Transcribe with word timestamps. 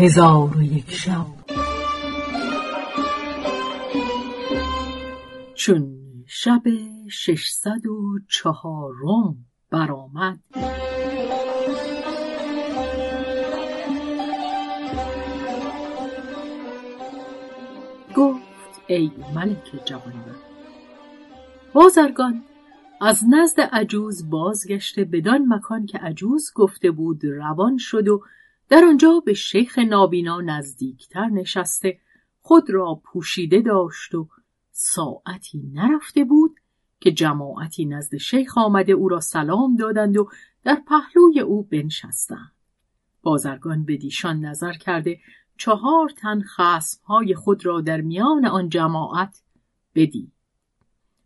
هزار 0.00 0.56
و 0.56 0.62
یک 0.62 0.90
شب. 0.90 1.26
چون 5.54 5.96
شب 6.26 6.62
ششصد 7.10 7.86
و 7.86 8.18
چهارم 8.28 9.36
برآمد 9.70 10.40
گفت 18.16 18.80
ای 18.86 19.10
ملک 19.34 19.84
جوانبخت 19.84 20.44
بازرگان 21.72 22.42
از 23.00 23.24
نزد 23.30 23.60
عجوز 23.60 24.30
بازگشته 24.30 25.04
بدان 25.04 25.44
مکان 25.48 25.86
که 25.86 25.98
عجوز 25.98 26.50
گفته 26.54 26.90
بود 26.90 27.24
روان 27.24 27.76
شد 27.76 28.08
و 28.08 28.22
در 28.70 28.84
آنجا 28.84 29.22
به 29.26 29.34
شیخ 29.34 29.78
نابینا 29.78 30.40
نزدیکتر 30.40 31.26
نشسته 31.26 31.98
خود 32.40 32.70
را 32.70 33.02
پوشیده 33.04 33.60
داشت 33.60 34.14
و 34.14 34.28
ساعتی 34.72 35.70
نرفته 35.72 36.24
بود 36.24 36.60
که 37.00 37.12
جماعتی 37.12 37.84
نزد 37.84 38.16
شیخ 38.16 38.58
آمده 38.58 38.92
او 38.92 39.08
را 39.08 39.20
سلام 39.20 39.76
دادند 39.76 40.16
و 40.16 40.28
در 40.64 40.82
پهلوی 40.88 41.40
او 41.40 41.62
بنشستند. 41.62 42.52
بازرگان 43.22 43.84
به 43.84 43.96
دیشان 43.96 44.40
نظر 44.40 44.72
کرده 44.72 45.20
چهار 45.56 46.08
تن 46.08 46.42
خسمهای 46.42 47.34
خود 47.34 47.66
را 47.66 47.80
در 47.80 48.00
میان 48.00 48.46
آن 48.46 48.68
جماعت 48.68 49.42
بدید. 49.94 50.32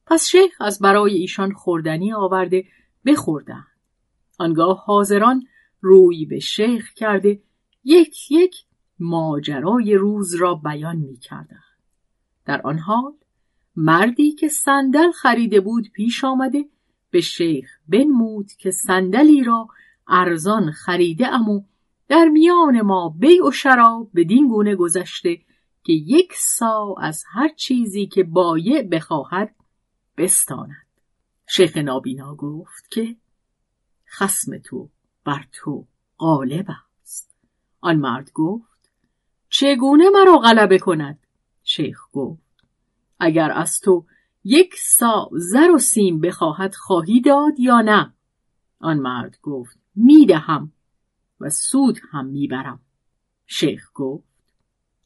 پس 0.06 0.27
شیخ 0.27 0.61
از 0.61 0.79
برای 0.79 1.15
ایشان 1.15 1.53
خوردنی 1.53 2.12
آورده 2.12 2.65
بخوردند. 3.06 3.67
آنگاه 4.39 4.84
حاضران 4.84 5.47
روی 5.84 6.27
به 6.27 6.38
شیخ 6.38 6.93
کرده 6.93 7.43
یک 7.84 8.31
یک 8.31 8.55
ماجرای 8.98 9.95
روز 9.95 10.34
را 10.34 10.55
بیان 10.55 10.97
می 10.97 11.19
در 12.45 12.62
آن 12.62 12.78
حال 12.78 13.12
مردی 13.77 14.33
که 14.33 14.48
صندل 14.48 15.11
خریده 15.12 15.61
بود 15.61 15.91
پیش 15.92 16.25
آمده 16.25 16.64
به 17.11 17.20
شیخ 17.20 17.70
بنمود 17.89 18.53
که 18.53 18.70
صندلی 18.70 19.45
را 19.45 19.69
ارزان 20.08 20.70
خریده 20.70 21.28
امو 21.28 21.62
در 22.08 22.25
میان 22.25 22.83
ما 22.83 23.14
بیع 23.19 23.47
و 23.47 23.51
شراب 23.51 24.11
بدین 24.14 24.48
گونه 24.48 24.77
گذشته 24.77 25.36
که 25.84 25.92
یک 25.92 26.33
سا 26.36 26.95
از 27.01 27.25
هر 27.33 27.48
چیزی 27.48 28.06
که 28.06 28.25
بایع 28.25 28.83
بخواهد 28.83 29.55
بستاند. 30.17 30.86
شیخ 31.48 31.77
نابینا 31.77 32.34
گفت 32.34 32.91
که 32.91 33.17
خسم 34.19 34.58
تو 34.58 34.91
بر 35.25 35.44
تو 35.53 35.86
غالب 36.19 36.67
است. 37.03 37.36
آن 37.80 37.97
مرد 37.97 38.33
گفت 38.33 38.91
چگونه 39.48 40.05
مرا 40.11 40.39
غلبه 40.39 40.78
کند؟ 40.78 41.19
شیخ 41.62 42.00
گفت 42.12 42.42
اگر 43.20 43.52
از 43.52 43.80
تو 43.80 44.05
یک 44.45 44.75
سا 44.78 45.30
زر 45.33 45.70
و 45.70 45.78
سیم 45.78 46.20
بخواهد 46.20 46.75
خواهی 46.75 47.20
داد 47.20 47.61
یا 47.61 47.80
نه؟ 47.80 48.14
آن 48.78 48.98
مرد 48.98 49.39
گفت 49.42 49.78
می‌دهم 49.95 50.72
و 51.41 51.50
سود 51.50 51.98
هم 52.11 52.27
می‌برم 52.27 52.80
شیخ 53.47 53.91
گفت 53.95 54.25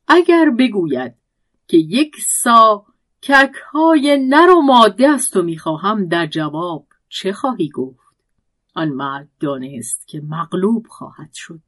اگر 0.09 0.51
بگوید 0.59 1.15
که 1.69 1.77
یک 1.77 2.17
سا 2.21 2.87
کک 3.23 3.55
های 3.73 4.27
نر 4.29 4.51
و 4.51 4.61
ماده 4.63 5.09
است 5.09 5.37
و 5.37 5.43
می‌خواهم 5.43 6.07
در 6.07 6.27
جواب 6.27 6.87
چه 7.09 7.33
خواهی 7.33 7.69
گفت؟ 7.69 8.08
آن 8.79 8.89
مرد 8.89 9.29
دانست 9.41 10.09
که 10.09 10.21
مغلوب 10.21 10.87
خواهد 10.89 11.31
شد. 11.33 11.61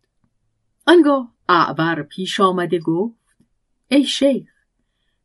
آنگاه 0.87 1.33
اعور 1.49 2.03
پیش 2.03 2.41
آمده 2.41 2.79
گفت 2.79 3.37
ای 3.89 4.05
شیخ 4.05 4.49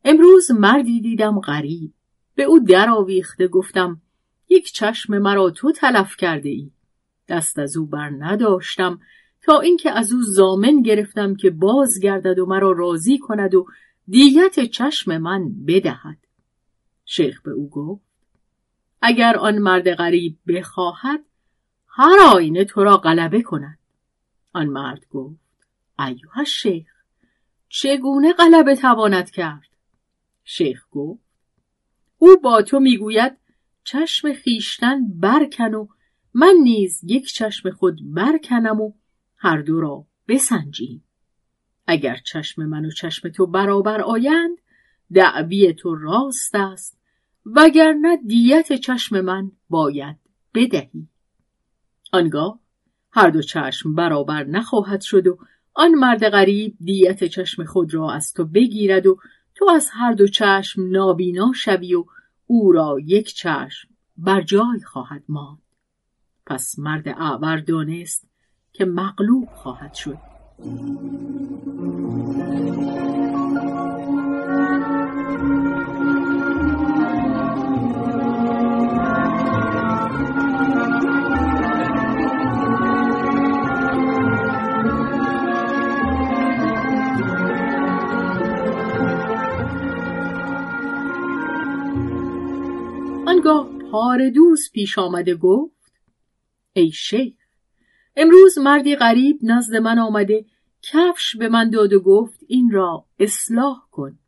امروز 0.04 0.50
مردی 0.50 1.00
دیدم 1.00 1.40
غریب. 1.40 1.92
به 2.34 2.42
او 2.42 2.58
در 2.58 2.90
آویخته 2.90 3.48
گفتم 3.48 4.02
یک 4.48 4.72
چشم 4.72 5.18
مرا 5.18 5.50
تو 5.50 5.72
تلف 5.72 6.16
کرده 6.16 6.48
ای. 6.48 6.70
دست 7.28 7.58
از 7.58 7.76
او 7.76 7.86
بر 7.86 8.10
نداشتم 8.18 9.00
تا 9.42 9.60
اینکه 9.60 9.90
از 9.90 10.12
او 10.12 10.22
زامن 10.22 10.82
گرفتم 10.82 11.34
که 11.34 11.50
باز 11.50 12.00
گردد 12.00 12.38
و 12.38 12.46
مرا 12.46 12.72
راضی 12.72 13.18
کند 13.18 13.54
و 13.54 13.66
دیت 14.08 14.60
چشم 14.60 15.18
من 15.18 15.64
بدهد. 15.66 16.18
شیخ 17.04 17.42
به 17.42 17.50
او 17.50 17.70
گفت 17.70 18.06
اگر 19.02 19.36
آن 19.36 19.58
مرد 19.58 19.94
غریب 19.94 20.38
بخواهد 20.48 21.20
هر 21.98 22.18
آینه 22.34 22.64
تو 22.64 22.84
را 22.84 22.96
غلبه 22.96 23.42
کند. 23.42 23.78
آن 24.52 24.66
مرد 24.66 25.06
گفت 25.10 25.40
ایوه 25.98 26.44
شیخ 26.44 26.92
چگونه 27.68 28.32
غلبه 28.32 28.76
تواند 28.76 29.30
کرد؟ 29.30 29.68
شیخ 30.44 30.86
گفت 30.90 31.22
او 32.18 32.36
با 32.36 32.62
تو 32.62 32.80
می‌گوید 32.80 33.36
چشم 33.84 34.32
خیشتن 34.32 35.18
برکن 35.20 35.74
و 35.74 35.86
من 36.34 36.54
نیز 36.62 37.00
یک 37.04 37.26
چشم 37.26 37.70
خود 37.70 38.14
برکنم 38.14 38.80
و 38.80 38.92
هر 39.36 39.62
دو 39.62 39.80
را 39.80 40.06
بسنجیم. 40.28 41.04
اگر 41.86 42.16
چشم 42.16 42.66
من 42.66 42.84
و 42.84 42.90
چشم 42.90 43.28
تو 43.28 43.46
برابر 43.46 44.00
آیند 44.00 44.58
دعوی 45.12 45.72
تو 45.72 45.94
راست 45.94 46.54
است 46.54 46.98
وگرنه 47.46 48.16
دیت 48.16 48.72
چشم 48.72 49.20
من 49.20 49.52
باید 49.70 50.16
بدهی. 50.54 51.08
آنگاه 52.12 52.60
هر 53.12 53.30
دو 53.30 53.42
چشم 53.42 53.94
برابر 53.94 54.44
نخواهد 54.44 55.00
شد 55.00 55.26
و 55.26 55.38
آن 55.74 55.90
مرد 55.90 56.28
غریب 56.28 56.76
دیت 56.84 57.24
چشم 57.24 57.64
خود 57.64 57.94
را 57.94 58.12
از 58.12 58.32
تو 58.32 58.44
بگیرد 58.44 59.06
و 59.06 59.18
تو 59.54 59.70
از 59.74 59.90
هر 59.92 60.12
دو 60.12 60.26
چشم 60.26 60.90
نابینا 60.90 61.52
شوی 61.52 61.94
و 61.94 62.04
او 62.46 62.72
را 62.72 62.96
یک 63.04 63.34
چشم 63.34 63.88
بر 64.16 64.40
جای 64.40 64.80
خواهد 64.86 65.22
ماند. 65.28 65.62
پس 66.46 66.78
مرد 66.78 67.08
اعور 67.08 67.56
دانست 67.56 68.28
که 68.72 68.84
مغلوب 68.84 69.48
خواهد 69.54 69.94
شد. 69.94 70.18
دوست 94.18 94.72
پیش 94.72 94.98
آمده 94.98 95.34
گفت 95.34 95.92
ای 96.72 96.90
شیخ 96.90 97.34
امروز 98.16 98.58
مردی 98.58 98.96
غریب 98.96 99.38
نزد 99.42 99.76
من 99.76 99.98
آمده 99.98 100.44
کفش 100.82 101.36
به 101.36 101.48
من 101.48 101.70
داد 101.70 101.92
و 101.92 102.00
گفت 102.00 102.40
این 102.48 102.70
را 102.70 103.04
اصلاح 103.18 103.82
کن 103.90 104.18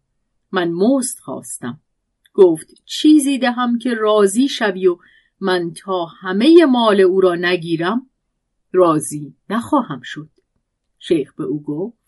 من 0.53 0.71
مست 0.71 1.21
خواستم. 1.21 1.81
گفت 2.34 2.82
چیزی 2.84 3.38
دهم 3.38 3.78
که 3.78 3.94
راضی 3.94 4.48
شوی 4.48 4.87
و 4.87 4.98
من 5.41 5.72
تا 5.72 6.04
همه 6.04 6.65
مال 6.65 7.00
او 7.00 7.21
را 7.21 7.34
نگیرم 7.34 8.10
راضی 8.72 9.34
نخواهم 9.50 10.00
شد. 10.04 10.28
شیخ 10.98 11.34
به 11.34 11.44
او 11.44 11.62
گفت 11.62 11.98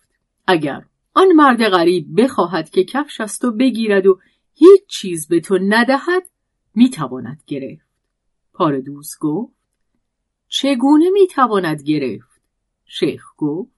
اگر 0.47 0.85
آن 1.15 1.33
مرد 1.37 1.69
غریب 1.69 2.23
بخواهد 2.23 2.71
که 2.71 2.85
کفش 2.85 3.21
از 3.21 3.39
تو 3.39 3.53
بگیرد 3.53 4.07
و 4.07 4.21
هیچ 4.55 4.87
چیز 4.89 5.29
به 5.29 5.41
تو 5.41 5.59
ندهد 5.63 6.23
می‌تواند 6.75 7.43
گرفت. 7.47 7.87
پاردوز 8.53 9.17
گفت 9.21 9.53
چگونه 10.49 11.11
می‌تواند 11.11 11.83
گرفت؟ 11.83 12.41
شیخ 12.85 13.25
گفت 13.37 13.71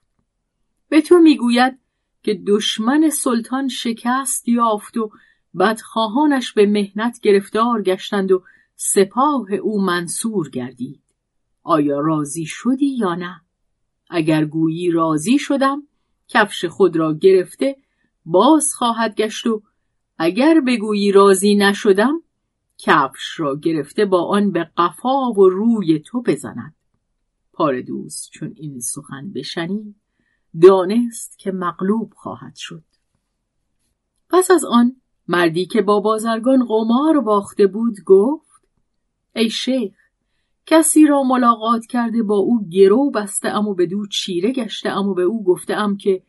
به 0.89 1.01
تو 1.01 1.19
می‌گوید 1.19 1.79
که 2.23 2.43
دشمن 2.47 3.11
سلطان 3.11 3.69
شکست 3.69 4.49
یافت 4.49 4.97
و 4.97 5.11
بدخواهانش 5.59 6.53
به 6.53 6.67
مهنت 6.67 7.21
گرفتار 7.21 7.83
گشتند 7.83 8.33
و 8.33 8.43
سپاه 8.77 9.53
او 9.53 9.83
منصور 9.83 10.51
گردید. 10.51 11.03
آیا 11.63 12.01
راضی 12.01 12.45
شدی 12.47 12.97
یا 12.97 13.15
نه؟ 13.15 13.41
اگر 14.11 14.45
گویی 14.45 14.91
راضی 14.91 15.39
شدم 15.39 15.83
کفش 16.29 16.65
خود 16.65 16.97
را 16.97 17.15
گرفته 17.15 17.77
باز 18.25 18.75
خواهد 18.75 19.15
گشت 19.15 19.47
و 19.47 19.63
اگر 20.19 20.61
بگویی 20.61 21.13
راضی 21.13 21.55
نشدم 21.55 22.23
کفش 22.83 23.41
را 23.41 23.57
گرفته 23.57 24.05
با 24.05 24.25
آن 24.25 24.51
به 24.51 24.71
قفا 24.77 25.33
و 25.33 25.49
روی 25.49 25.99
تو 25.99 26.23
بزند. 26.23 26.75
پاردوز 27.53 28.29
چون 28.33 28.55
این 28.57 28.81
سخن 28.81 29.33
بشنید 29.33 29.97
دانست 30.63 31.39
که 31.39 31.53
مغلوب 31.53 32.13
خواهد 32.17 32.57
شد. 32.57 32.85
پس 34.31 34.51
از 34.51 34.65
آن 34.65 34.97
مردی 35.29 35.67
که 35.67 35.83
با 35.83 36.01
بازرگان 36.01 36.67
قمار 36.67 37.21
باخته 37.21 37.67
بود 37.67 37.97
گفت 38.07 38.69
ای 39.37 39.51
شیخ 39.51 39.95
کسی 40.67 41.07
را 41.07 41.23
ملاقات 41.23 41.87
کرده 41.87 42.23
با 42.23 42.37
او 42.37 42.69
گرو 42.69 43.11
بسته 43.11 43.49
ام 43.49 43.69
و 43.69 43.75
به 43.75 43.87
دو 43.87 44.07
چیره 44.07 44.53
گشته 44.53 44.91
ام 44.91 45.15
به 45.15 45.23
او 45.23 45.45
گفته 45.45 45.75
ام 45.75 45.97
که 45.97 46.23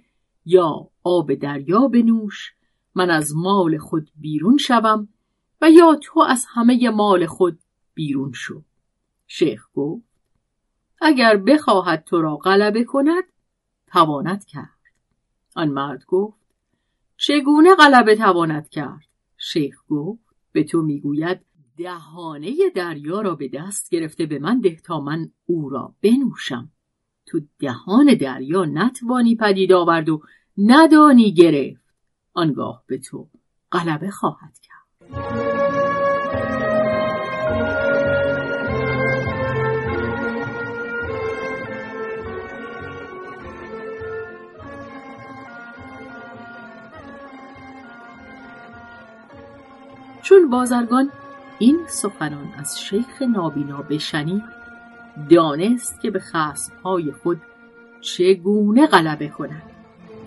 یا 0.45 0.89
آب 1.03 1.33
دریا 1.33 1.88
بنوش 1.88 2.53
من 2.95 3.09
از 3.09 3.35
مال 3.35 3.77
خود 3.77 4.09
بیرون 4.15 4.57
شوم 4.57 5.09
و 5.63 5.69
یا 5.69 5.95
تو 5.95 6.19
از 6.19 6.45
همه 6.50 6.89
مال 6.89 7.25
خود 7.25 7.60
بیرون 7.94 8.31
شو. 8.31 8.62
شیخ 9.27 9.68
گفت 9.75 10.06
اگر 11.01 11.38
بخواهد 11.38 12.04
تو 12.04 12.21
را 12.21 12.38
غلبه 12.38 12.83
کند 12.83 13.24
تواند 13.88 14.45
کرد. 14.45 14.80
آن 15.56 15.69
مرد 15.69 16.06
گفت 16.06 16.38
چگونه 17.18 17.75
غلبه 17.75 18.15
تواند 18.15 18.69
کرد؟ 18.69 19.07
شیخ 19.38 19.75
گفت 19.89 20.24
به 20.51 20.63
تو 20.63 20.81
می‌گوید 20.81 21.39
دهانه 21.77 22.56
دریا 22.75 23.21
را 23.21 23.36
به 23.36 23.48
دست 23.48 23.89
گرفته 23.89 24.25
به 24.25 24.39
من 24.39 24.59
ده 24.59 24.75
تا 24.75 25.00
من 25.00 25.31
او 25.45 25.69
را 25.69 25.95
بنوشم. 26.01 26.71
تو 27.25 27.42
دهان 27.59 28.13
دریا 28.13 28.66
نتوانی 28.66 29.36
پدید 29.36 29.74
آورد 29.74 30.09
و 30.09 30.21
ندانی 30.57 31.33
گرفت. 31.33 31.83
آنگاه 32.33 32.83
به 32.88 32.98
تو 32.98 33.27
غلبه 33.71 34.12
خواهد 34.12 34.59
کرد. 34.59 35.52
بازرگان 50.53 51.11
این 51.59 51.79
سخنان 51.88 52.53
از 52.57 52.79
شیخ 52.79 53.21
نابینا 53.21 53.81
بشنید 53.81 54.44
دانست 55.29 56.01
که 56.01 56.11
به 56.11 56.19
خصمهای 56.19 57.11
خود 57.11 57.41
چگونه 58.01 58.88
غلبه 58.88 59.27
کند 59.27 59.63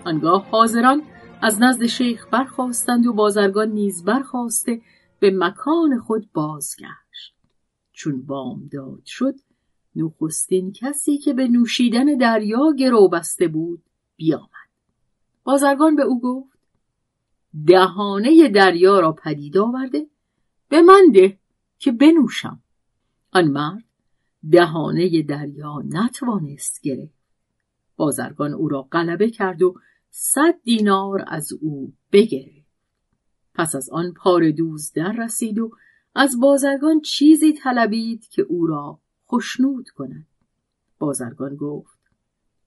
آنگاه 0.05 0.49
حاضران 0.49 1.01
از 1.41 1.61
نزد 1.61 1.85
شیخ 1.85 2.27
برخواستند 2.31 3.07
و 3.07 3.13
بازرگان 3.13 3.69
نیز 3.69 4.03
برخواسته 4.03 4.81
به 5.19 5.31
مکان 5.35 5.99
خود 5.99 6.29
بازگشت. 6.33 7.33
چون 7.91 8.25
بامداد 8.25 9.05
شد 9.05 9.35
نخستین 9.95 10.71
کسی 10.71 11.17
که 11.17 11.33
به 11.33 11.47
نوشیدن 11.47 12.05
دریا 12.05 12.73
گرو 12.79 13.09
بسته 13.09 13.47
بود 13.47 13.83
بیامد. 14.15 14.69
بازرگان 15.43 15.95
به 15.95 16.03
او 16.03 16.21
گفت 16.21 16.57
دهانه 17.67 18.49
دریا 18.49 18.99
را 18.99 19.11
پدید 19.11 19.57
آورده 19.57 20.07
به 20.69 20.81
من 20.81 21.11
ده 21.13 21.39
که 21.77 21.91
بنوشم. 21.91 22.59
آن 23.31 23.47
مرد 23.47 23.83
دهانه 24.51 25.21
دریا 25.21 25.83
نتوانست 25.85 26.81
گرفت. 26.81 27.17
بازرگان 27.95 28.53
او 28.53 28.67
را 28.67 28.81
غلبه 28.81 29.29
کرد 29.29 29.61
و 29.61 29.75
صد 30.09 30.55
دینار 30.63 31.23
از 31.27 31.53
او 31.53 31.93
بگرفت. 32.11 32.67
پس 33.53 33.75
از 33.75 33.89
آن 33.89 34.13
پار 34.13 34.51
دوز 34.51 34.93
در 34.93 35.11
رسید 35.11 35.59
و 35.59 35.71
از 36.15 36.39
بازرگان 36.39 37.01
چیزی 37.01 37.53
طلبید 37.53 38.27
که 38.27 38.41
او 38.41 38.67
را 38.67 38.99
خشنود 39.31 39.89
کند. 39.89 40.27
بازرگان 40.99 41.55
گفت 41.55 41.99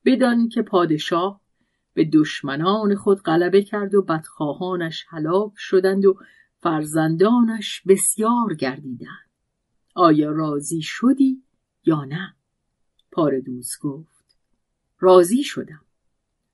بدان 0.04 0.48
که 0.48 0.62
پادشاه 0.62 1.40
به 1.94 2.04
دشمنان 2.04 2.94
خود 2.94 3.22
غلبه 3.22 3.62
کرد 3.62 3.94
و 3.94 4.02
بدخواهانش 4.02 5.06
هلاک 5.08 5.52
شدند 5.56 6.06
و 6.06 6.18
فرزندانش 6.62 7.82
بسیار 7.86 8.54
گردیدند. 8.58 9.30
آیا 9.94 10.30
راضی 10.30 10.82
شدی 10.82 11.42
یا 11.84 12.04
نه؟ 12.04 12.34
پاردوز 13.12 13.72
گفت 13.80 14.36
راضی 14.98 15.44
شدم. 15.44 15.84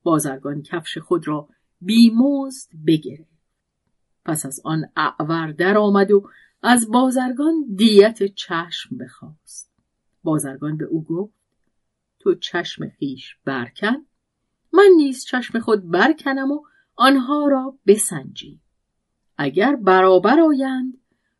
بازرگان 0.02 0.62
کفش 0.62 0.98
خود 0.98 1.28
را 1.28 1.48
بیمزد 1.80 2.70
بگرفت. 2.86 3.36
پس 4.24 4.46
از 4.46 4.60
آن 4.64 4.84
اعور 4.96 5.52
در 5.52 5.78
آمد 5.78 6.10
و 6.10 6.30
از 6.62 6.90
بازرگان 6.90 7.54
دیت 7.76 8.22
چشم 8.34 8.96
بخواست. 8.96 9.72
بازرگان 10.22 10.76
به 10.76 10.84
او 10.84 11.04
گفت 11.04 11.34
تو 12.18 12.34
چشم 12.34 12.88
خیش 12.88 13.36
برکن 13.44 14.06
من 14.72 14.88
نیز 14.96 15.24
چشم 15.24 15.58
خود 15.58 15.90
برکنم 15.90 16.52
و 16.52 16.62
آنها 16.96 17.48
را 17.48 17.78
بسنجی 17.86 18.60
اگر 19.38 19.76
برابر 19.76 20.40
آیند 20.40 20.98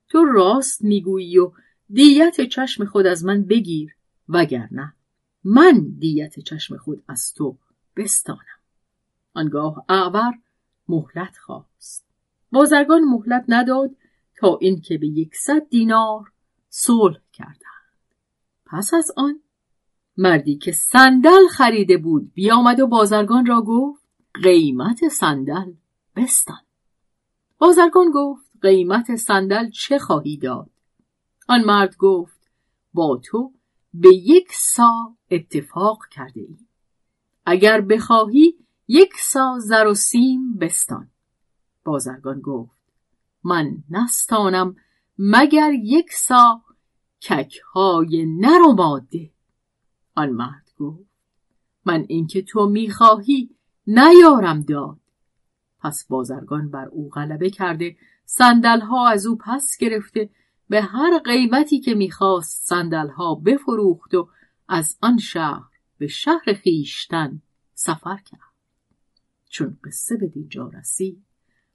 تو 0.08 0.24
راست 0.24 0.84
می‌گویی 0.84 1.38
و 1.38 1.52
دیت 1.90 2.40
چشم 2.40 2.84
خود 2.84 3.06
از 3.06 3.24
من 3.24 3.42
بگیر 3.42 3.96
وگرنه 4.28 4.94
من 5.44 5.86
دیت 5.98 6.40
چشم 6.40 6.76
خود 6.76 7.02
از 7.08 7.34
تو 7.34 7.58
بستانم. 7.96 8.40
آنگاه 9.34 9.84
اعور 9.88 10.32
مهلت 10.88 11.36
خواست. 11.38 12.06
بازرگان 12.52 13.04
مهلت 13.04 13.44
نداد 13.48 13.90
تا 14.36 14.58
اینکه 14.60 14.98
به 14.98 15.06
یکصد 15.06 15.68
دینار 15.68 16.32
صلح 16.68 17.18
کردند. 17.32 17.56
پس 18.66 18.94
از 18.94 19.12
آن 19.16 19.40
مردی 20.16 20.56
که 20.56 20.72
صندل 20.72 21.46
خریده 21.50 21.96
بود 21.96 22.32
بیامد 22.34 22.80
و 22.80 22.86
بازرگان 22.86 23.46
را 23.46 23.62
گفت 23.62 24.02
قیمت 24.42 25.08
صندل 25.08 25.72
بستان. 26.16 26.65
بازرگان 27.58 28.10
گفت 28.14 28.50
قیمت 28.62 29.16
صندل 29.16 29.70
چه 29.70 29.98
خواهی 29.98 30.36
داد؟ 30.36 30.70
آن 31.48 31.64
مرد 31.64 31.96
گفت 31.96 32.50
با 32.92 33.20
تو 33.24 33.52
به 33.94 34.14
یک 34.14 34.48
سا 34.52 35.16
اتفاق 35.30 35.98
کرده 36.10 36.40
ای. 36.40 36.58
اگر 37.46 37.80
بخواهی 37.80 38.54
یک 38.88 39.12
سا 39.18 39.58
زر 39.58 39.86
و 39.86 39.94
سیم 39.94 40.56
بستان. 40.56 41.10
بازرگان 41.84 42.40
گفت 42.40 42.76
من 43.44 43.84
نستانم 43.90 44.76
مگر 45.18 45.72
یک 45.72 46.12
سا 46.12 46.62
ککهای 47.22 48.26
نر 48.26 48.62
و 48.62 48.72
ماده؟ 48.72 49.30
آن 50.14 50.30
مرد 50.30 50.70
گفت 50.78 51.10
من 51.84 52.04
اینکه 52.08 52.42
تو 52.42 52.66
می‌خواهی 52.66 53.50
نیارم 53.86 54.62
داد. 54.62 55.00
پس 55.86 56.06
بازرگان 56.08 56.70
بر 56.70 56.84
او 56.84 57.08
غلبه 57.08 57.50
کرده 57.50 57.96
ها 58.62 59.08
از 59.08 59.26
او 59.26 59.38
پس 59.38 59.76
گرفته 59.80 60.30
به 60.68 60.82
هر 60.82 61.18
قیمتی 61.18 61.80
که 61.80 61.94
می‌خواست 61.94 62.72
ها 62.92 63.34
بفروخت 63.34 64.14
و 64.14 64.28
از 64.68 64.98
آن 65.02 65.18
شهر 65.18 65.70
به 65.98 66.06
شهر 66.06 66.52
خیشتن 66.62 67.42
سفر 67.74 68.16
کرد. 68.16 68.40
چون 69.48 69.78
قصه 69.84 70.16
به 70.16 70.26
دینجا 70.26 70.68
رسید 70.68 71.24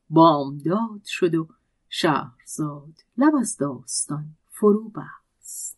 بامداد 0.10 1.02
شد 1.06 1.36
و 1.36 1.48
شهرزاد 1.90 2.94
لب 3.18 3.36
از 3.36 3.58
داستان 3.58 4.26
فرو 4.50 4.90
بست. 4.90 5.78